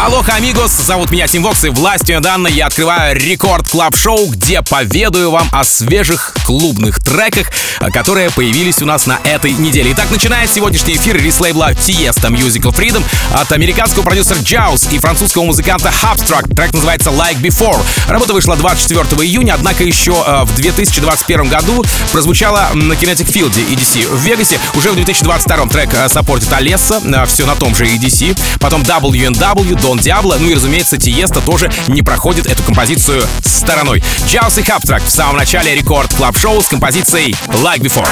[0.00, 4.62] Aloha, amigos, зовут меня Тим Вокс, и властью данной я открываю Record Club Show где
[4.62, 7.50] поведаю вам о свежих клубных треках,
[7.92, 9.92] которые появились у нас на этой неделе.
[9.92, 13.02] Итак, начинает сегодняшний эфир релиз лейбла Tiësto Musical Freedom
[13.34, 16.54] от американского продюсера Jauz и французского музыканта Habstrakt.
[16.54, 17.80] Трек называется Like Before.
[18.08, 24.08] Работа вышла 24 июня, однако еще э, в 2021 году прозвучала на Kinetic Field EDC
[24.08, 24.60] в Вегасе.
[24.74, 28.38] Уже в 2022 трек э, support ит Алессо, э, все на том же EDC.
[28.60, 34.02] Потом W&W, Дон Диабло, ну и, разумеется, Тиесто тоже не проходит эту композицию стороной.
[34.26, 38.06] Jauz и Habstrakt в самом начале Record Club Show с композицией Like Before.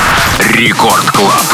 [0.54, 1.44] Record Club.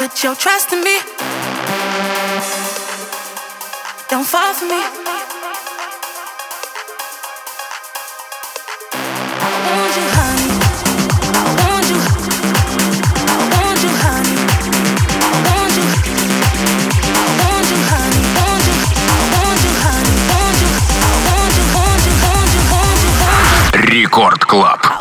[0.00, 0.96] put your trust in me.
[4.08, 4.80] Don't fall for me.
[23.74, 24.99] Рекорд Клаб.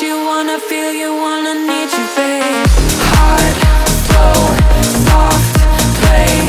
[0.00, 2.66] you wanna feel, you wanna need you, babe.
[3.12, 3.56] Hard,
[4.02, 4.40] slow,
[5.06, 5.54] soft,
[6.02, 6.45] play.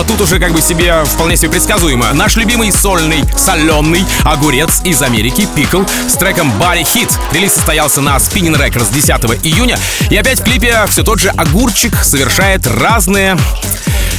[0.00, 2.14] А тут уже как бы себе вполне себе предсказуемо.
[2.14, 7.12] Наш любимый сольный соленый огурец из Америки Pickle с треком Body Heat.
[7.34, 9.78] Релиз состоялся на Spinnin' Records 10 июня.
[10.08, 13.36] И опять в клипе все тот же огурчик совершает разные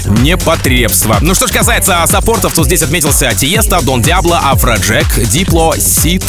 [0.05, 1.17] непотребства.
[1.19, 6.23] Ну что ж касается support ов, то здесь отметился Тиесто, Дон Диабло, Афроджек, Дипло, Сид,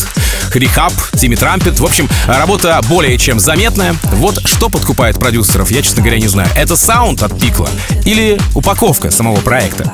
[0.53, 1.81] Хрихап, Тимми Трампет.
[1.81, 3.97] В общем, работа более чем заметная.
[4.17, 6.51] Вот что подкупает продюсеров, я, честно говоря, не знаю.
[6.55, 7.71] Это саунд от Pickle а
[8.05, 9.91] или упаковка самого проекта?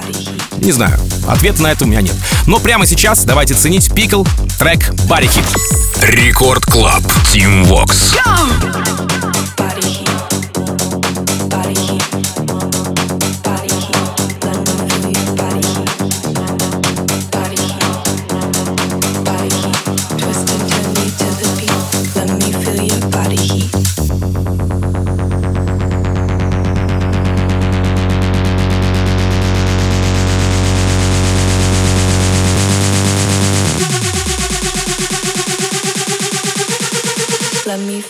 [0.56, 0.98] Не знаю.
[1.28, 2.14] Ответа на это у меня нет.
[2.46, 4.24] Но прямо сейчас давайте ценить Pickle,
[4.58, 6.10] трек Heat.
[6.10, 7.04] Record Club.
[7.30, 8.16] Tim Vox.
[8.26, 9.27] Body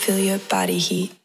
[0.09, 1.18] feel your body heat.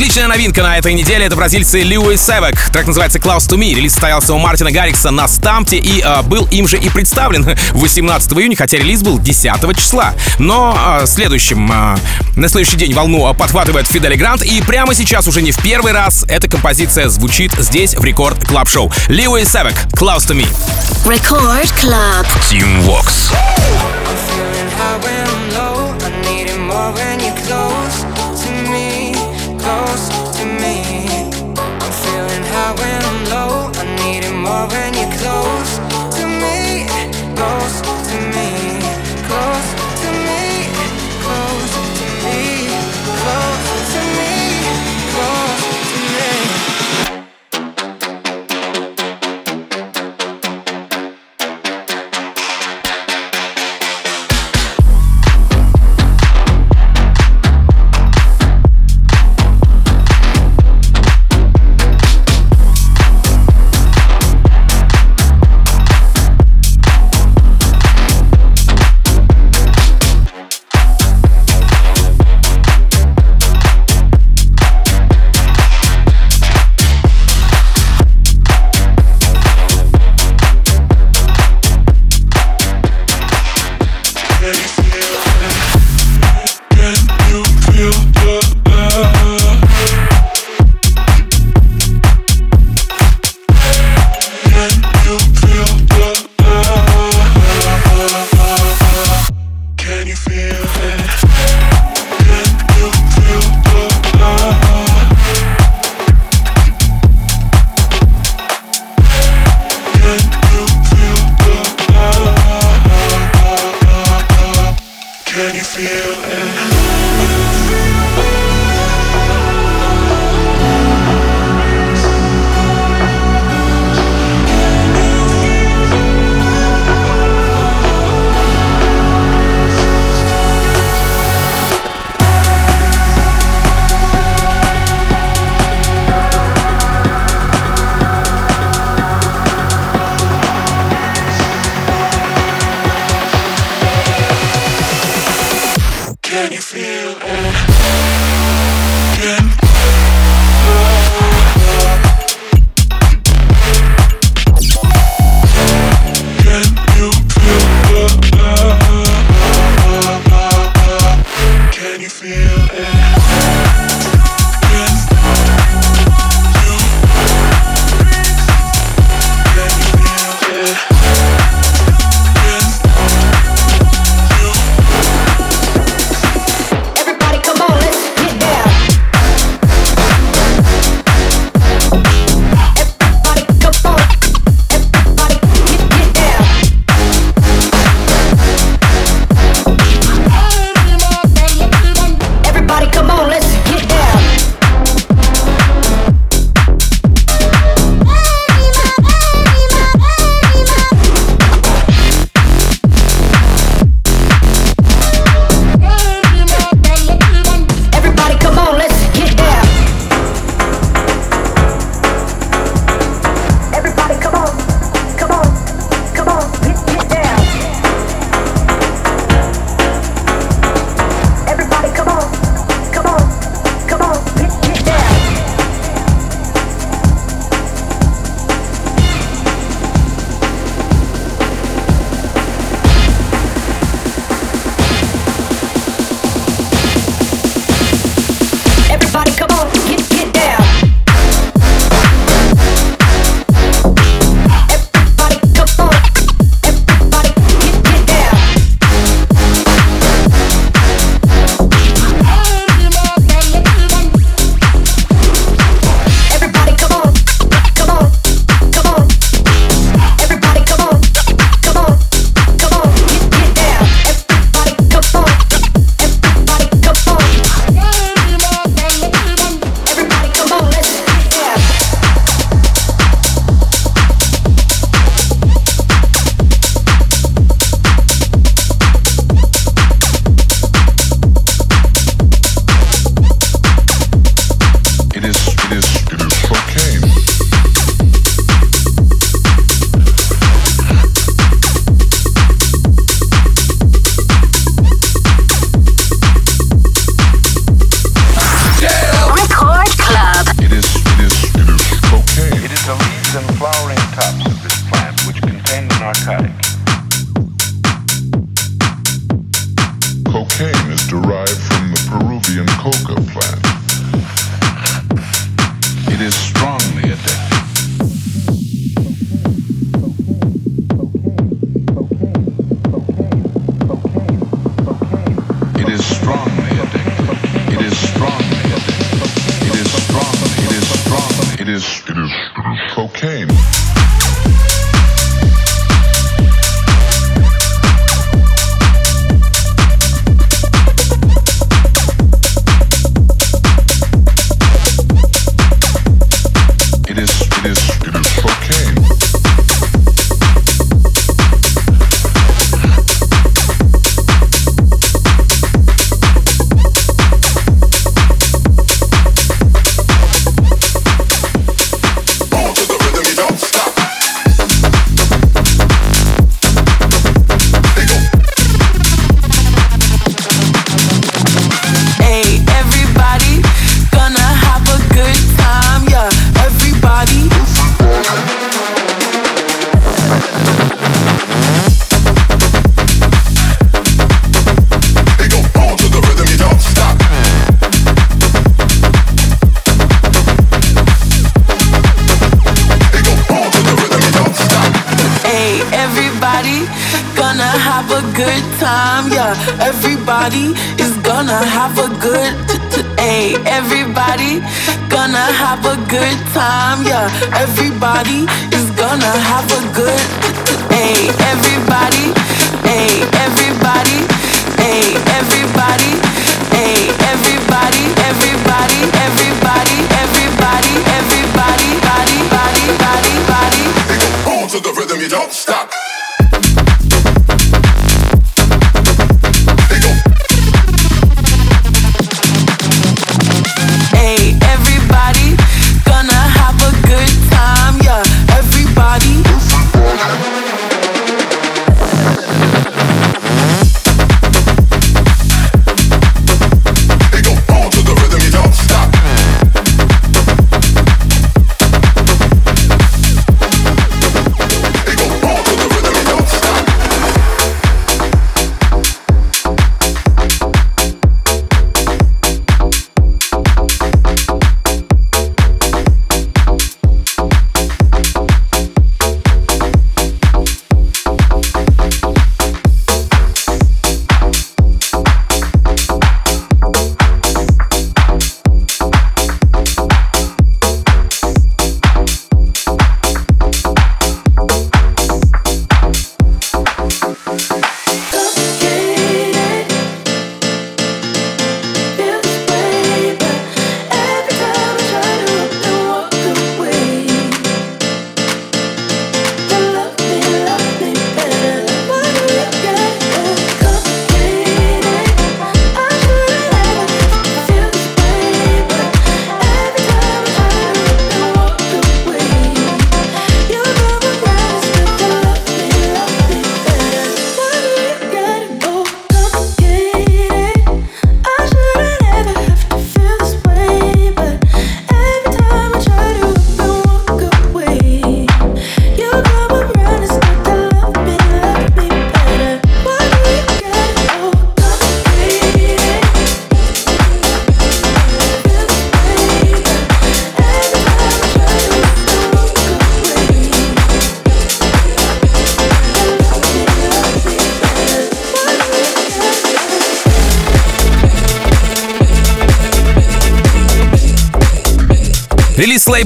[0.00, 2.58] Отличная новинка на этой неделе— это бразильцы Льюис Севек.
[2.72, 3.74] Трек называется «Close to Me».
[3.74, 8.32] Релиз состоялся у Мартина Гаррикса на STMPD и э, был им же и представлен 18
[8.32, 10.14] июня, хотя релиз был 10 числа.
[10.38, 11.98] Но э, следующим, э,
[12.34, 15.92] на следующий день волну подхватывает Fedde Le Grand, и прямо сейчас уже не в первый
[15.92, 18.90] раз эта композиция звучит здесь в Record Club Show.
[19.08, 20.48] Льюис Севек «Close to Me».
[21.04, 22.26] Record Club.
[22.48, 23.30] Tim Vox.
[24.30, 25.76] feeling high when I'm low.
[26.00, 27.96] I need it more when you're close
[28.42, 28.79] to me,
[29.70, 30.76] close to me.
[31.82, 33.54] I'm feeling high when I'm low.
[33.80, 35.09] I need it more when you're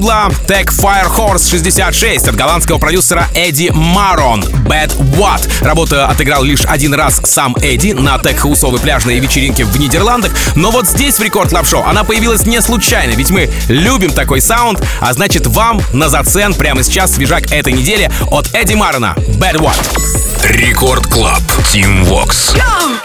[0.05, 5.65] Лейбла Tech Fire Horse 66 от голландского продюсера Эдди Марон Bad What.
[5.65, 10.87] Работу отыграл лишь один раз сам Эдди на тех-хаусовой пляжной вечеринке в Нидерландах, но вот
[10.87, 15.11] здесь в Record Club Show она появилась не случайно, ведь мы любим такой саунд, а
[15.13, 20.51] значит вам на зацен прямо сейчас свежак этой недели от Эдди Марона Bad What.
[20.51, 21.41] Record Club.
[21.71, 22.53] Тим Вокс.
[22.53, 23.04] Yeah.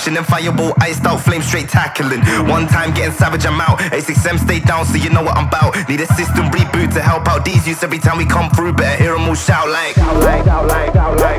[0.00, 0.16] crashing?
[0.16, 2.20] And fireball iced out, flame straight tackling.
[2.48, 3.78] One time getting savage, I'm out.
[3.92, 5.88] A6M stay down, so you know what I'm about.
[5.88, 8.72] Need a system reboot to help out these youths every time we come through.
[8.74, 9.96] Better hear 'em all shout like.
[9.96, 11.29] like, like, like, like, like, like,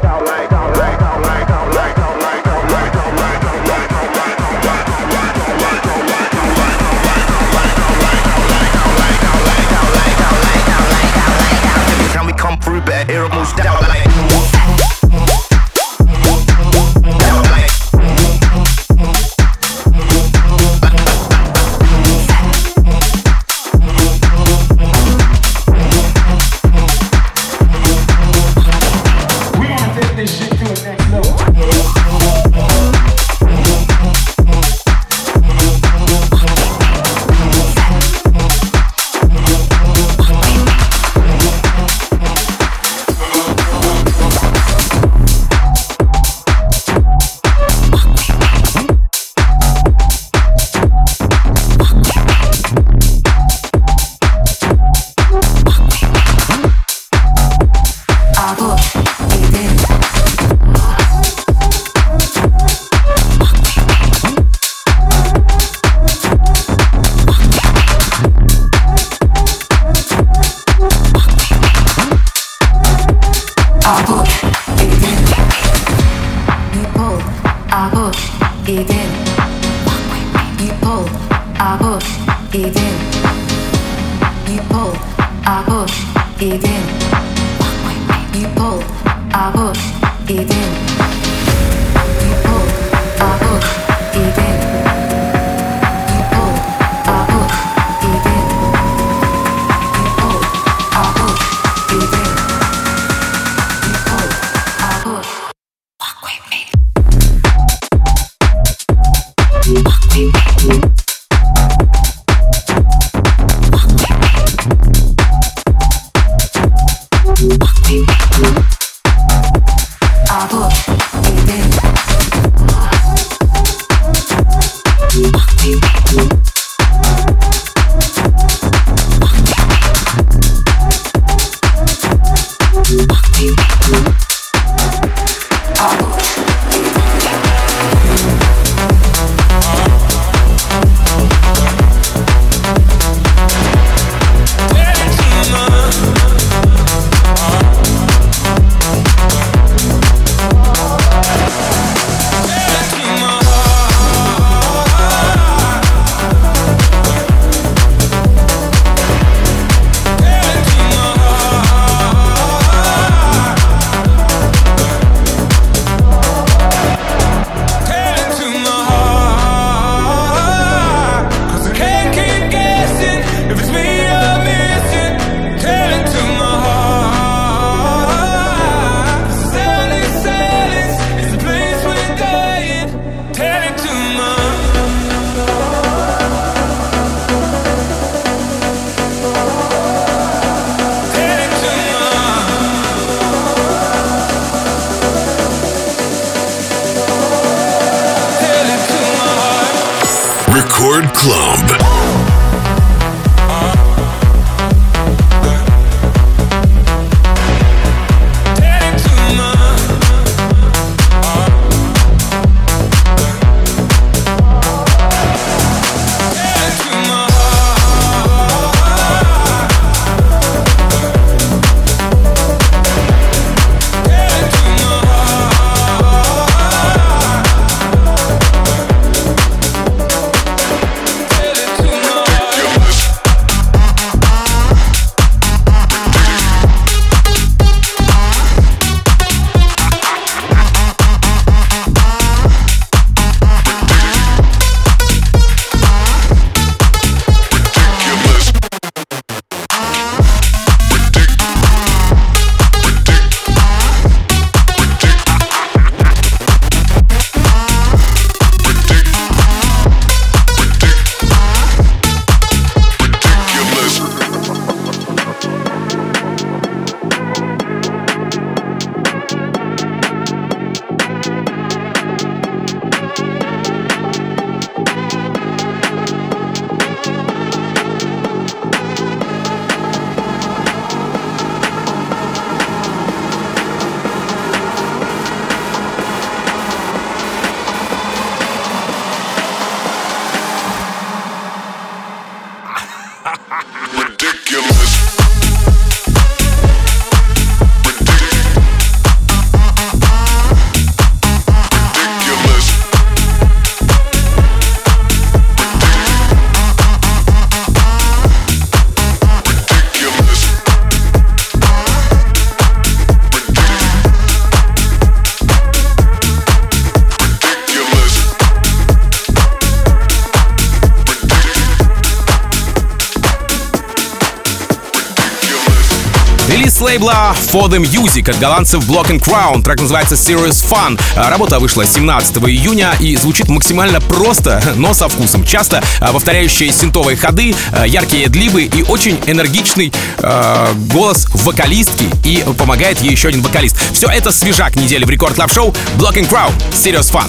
[327.51, 329.61] For the Music от голландцев Block and Crown.
[329.61, 330.97] Трек называется Serious Fun.
[331.17, 335.45] А, Работа вышла 17 июня и звучит максимально просто, но со вкусом.
[335.45, 342.09] Часто а, повторяющие синтовые ходы, а, яркие адлибы и очень энергичный э, голос вокалистки.
[342.23, 343.75] И помогает ей еще один вокалист.
[343.93, 346.53] Все это свежак недели в Record Club Show Block and Crown.
[346.71, 347.27] Serious Fun.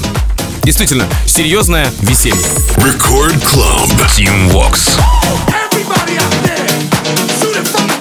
[0.62, 2.46] Действительно, серьезное веселье.
[2.76, 3.90] Record Club.
[4.16, 4.96] Tim Vox.
[5.48, 6.68] Everybody out there,
[7.40, 7.91] shoot it from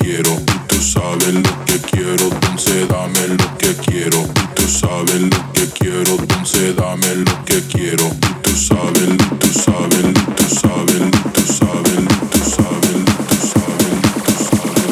[0.00, 0.32] quiero.
[0.32, 4.18] Y tú sabes lo que quiero, entonces dame lo que quiero.
[4.22, 8.06] Y tú sabes lo que quiero, entonces dame lo que quiero.
[8.06, 12.96] Y tú sabes, y tú sabes, y tú sabes, y tú sabes, y tú sabes,
[12.96, 14.90] y tú sabes, y tú sabes.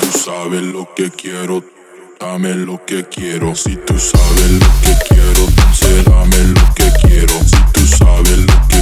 [0.00, 1.64] Tú sabes lo que quiero.
[2.20, 7.34] Dame lo que quiero, si tú sabes lo que quiero, entonces dame lo que quiero.
[7.44, 8.73] Si tú sabes lo que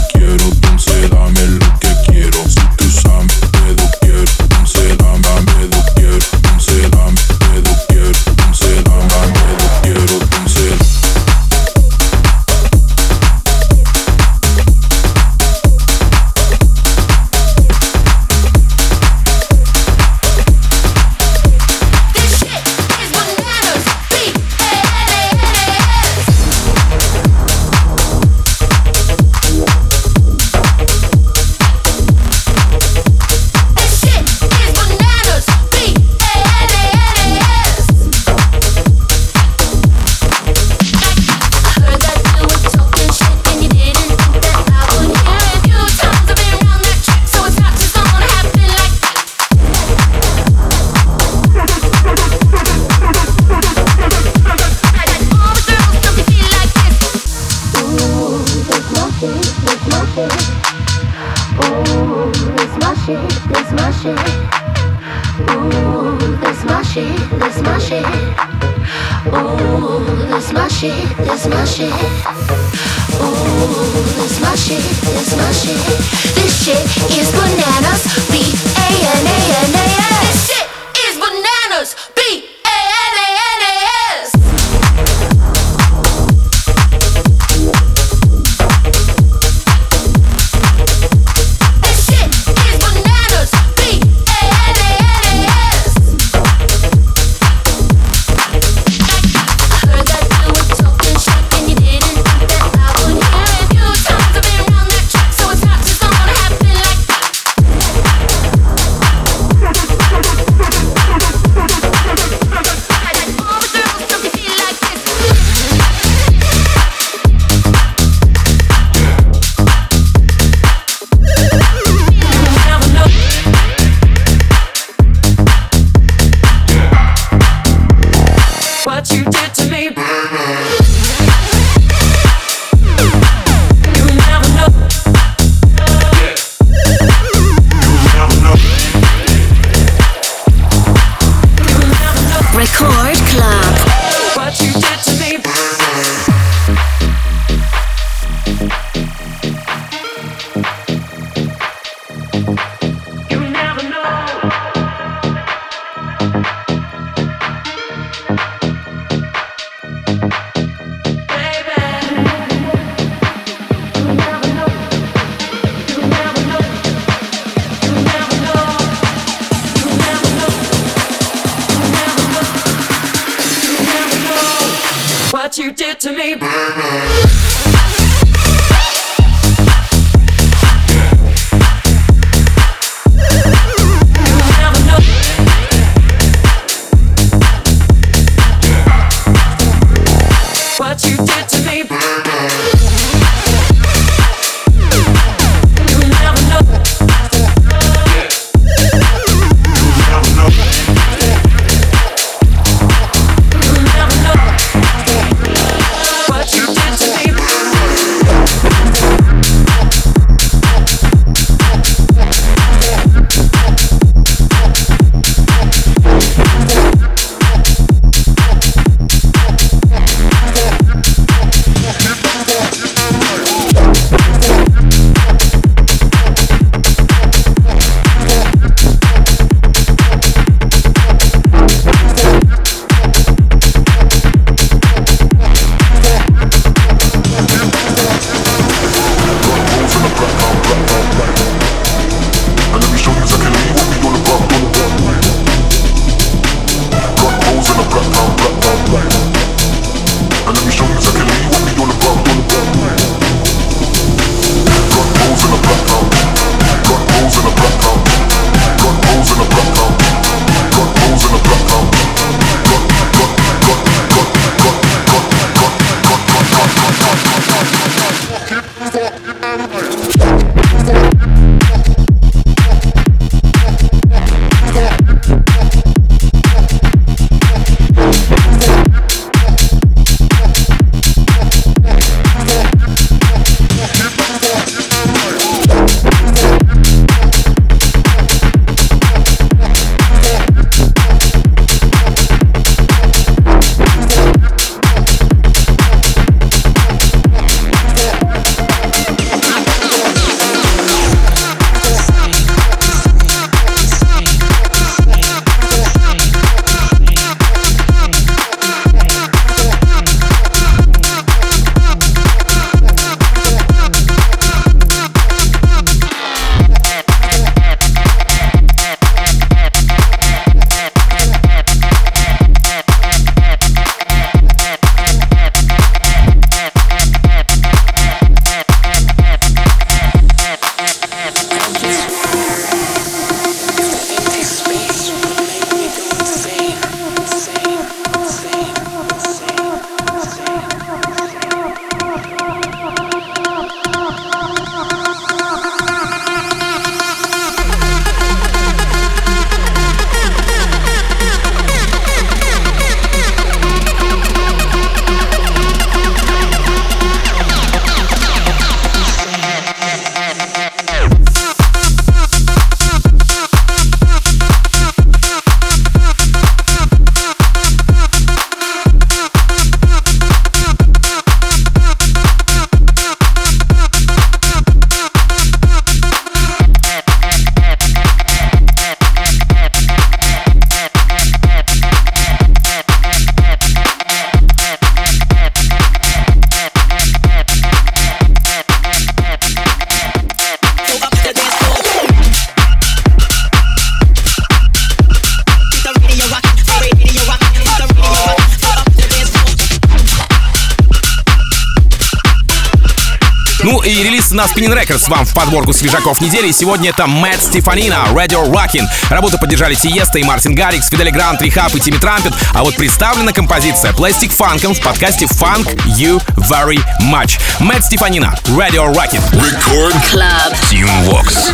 [404.43, 406.51] на Spinning Records вам в подборку свежаков недели.
[406.51, 408.85] Сегодня это Мэтт Стефанина, Radio Rockin'.
[409.09, 412.33] Работу поддержали Сиеста и Мартин Гаррикс, Фидели Грант, Рихап и Тимми Трампет.
[412.53, 417.39] А вот представлена композиция Plastic Funk в подкасте Funk You Very Much.
[417.61, 419.23] Мэтт Стефанина, Radio Rockin'.
[419.33, 420.53] Record Club.
[420.69, 421.53] Team Vox.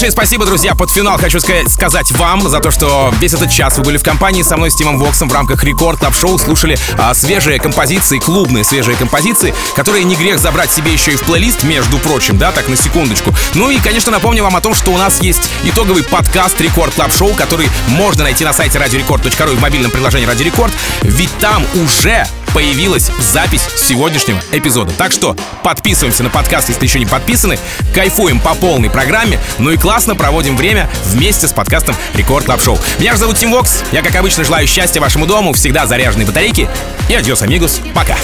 [0.00, 0.74] Огромнейшее спасибо, друзья.
[0.74, 4.40] Под финал хочу сказать, вам за то, что весь этот час вы были в компании
[4.40, 8.64] со мной, с Тимом Воксом, в рамках Record Club Show, слушали а, свежие композиции, клубные
[8.64, 12.68] свежие композиции, которые не грех забрать себе еще и в плейлист, между прочим, да, так
[12.68, 13.34] на секундочку.
[13.52, 17.12] Ну и, конечно, напомню вам о том, что у нас есть итоговый подкаст Record Club
[17.12, 20.72] Show, который можно найти на сайте radiorecord.ru и в мобильном приложении Радио Рекорд,
[21.02, 24.92] ведь там уже появилась запись сегодняшнего эпизода.
[24.92, 27.58] Так что подписываемся на подкаст, если еще не подписаны,
[27.94, 32.78] кайфуем по полной программе, ну и классно проводим время вместе с подкастом Record Club Show.
[32.98, 36.68] Меня же зовут Тим Вокс, я, как обычно, желаю счастья вашему дому, всегда заряженной батарейки,
[37.08, 38.16] и adiós, amigos, пока.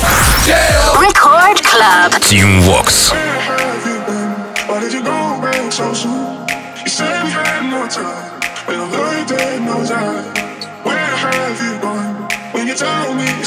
[4.69, 6.16] Why did you go away so soon?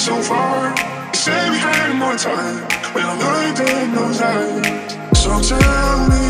[0.09, 0.75] so far.
[1.13, 5.19] Say we had more time when I looked in those eyes.
[5.21, 6.25] So tell me,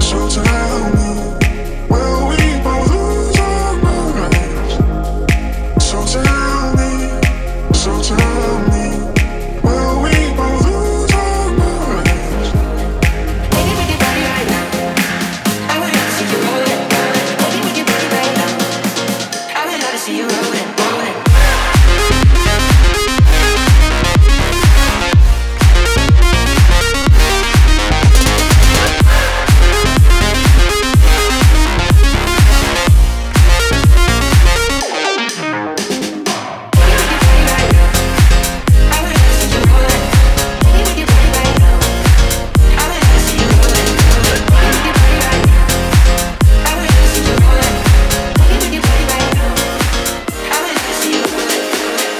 [0.00, 1.29] so tell me.